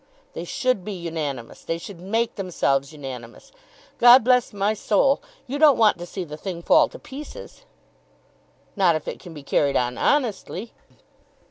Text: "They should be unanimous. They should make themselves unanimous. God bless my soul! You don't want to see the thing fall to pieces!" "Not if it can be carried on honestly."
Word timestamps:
"They 0.33 0.45
should 0.45 0.83
be 0.83 0.93
unanimous. 0.93 1.61
They 1.63 1.77
should 1.77 1.99
make 2.01 2.33
themselves 2.33 2.91
unanimous. 2.91 3.51
God 3.99 4.23
bless 4.23 4.51
my 4.51 4.73
soul! 4.73 5.21
You 5.45 5.59
don't 5.59 5.77
want 5.77 5.99
to 5.99 6.07
see 6.07 6.23
the 6.23 6.37
thing 6.37 6.63
fall 6.63 6.89
to 6.89 6.97
pieces!" 6.97 7.65
"Not 8.75 8.95
if 8.95 9.07
it 9.07 9.19
can 9.19 9.35
be 9.35 9.43
carried 9.43 9.77
on 9.77 9.99
honestly." 9.99 10.73